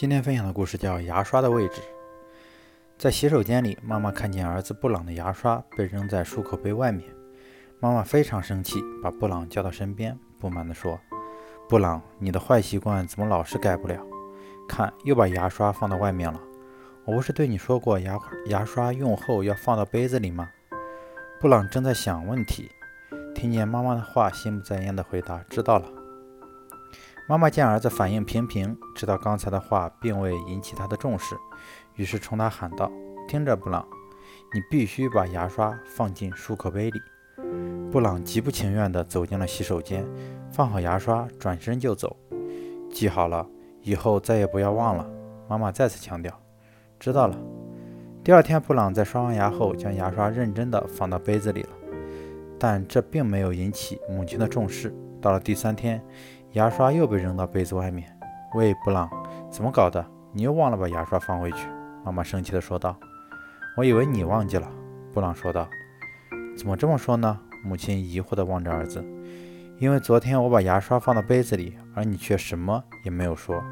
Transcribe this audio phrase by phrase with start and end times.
[0.00, 1.74] 今天分享的故事叫《牙刷的位置》。
[2.96, 7.06] 在洗手间里，妈妈看见儿子布朗的牙刷被扔在漱口杯外面，
[7.80, 10.98] 妈妈非常生气，把布朗叫到身边，不满地说
[11.68, 14.02] ：“布朗，你的坏习惯怎么老是改不了？
[14.66, 16.40] 看，又把牙刷放到外面了。
[17.04, 20.48] 我不是对你说过，牙牙刷用后要放到杯子里吗？”
[21.38, 22.70] 布朗正在想问题，
[23.34, 25.86] 听见妈妈的话，心不在焉地回答：“知道了。”
[27.30, 31.36] 妈妈见儿子反应平平，知道刚才的话并未引起他的重视，
[31.94, 32.90] 于是冲他喊道
[33.28, 33.86] ：“听着，布朗，
[34.52, 37.00] 你必须把牙刷放进漱口杯里。”
[37.88, 40.04] 布朗极不情愿地走进了洗手间，
[40.50, 42.16] 放好牙刷，转身就走。
[42.90, 43.46] 记好了，
[43.80, 45.08] 以后再也不要忘了。
[45.46, 46.36] 妈妈再次强调
[46.98, 47.38] ：“知道了。”
[48.24, 51.68] 第二天，布朗在刷完牙后，将牙刷认真地放到杯子里了，
[52.58, 54.92] 但这并没有引起母亲的重视。
[55.20, 56.02] 到了第三天，
[56.52, 58.12] 牙刷又被扔到杯子外面。
[58.54, 59.08] 喂，布朗，
[59.48, 60.04] 怎么搞的？
[60.32, 61.68] 你又忘了把牙刷放回去？
[62.04, 62.96] 妈妈生气地说道。
[63.76, 64.68] 我以为你忘记了，
[65.12, 65.68] 布朗说道。
[66.56, 67.38] 怎么这么说呢？
[67.64, 69.04] 母亲疑惑地望着儿子。
[69.78, 73.62] 因为昨天我把牙刷放到杯子里，而你却什么也没有说。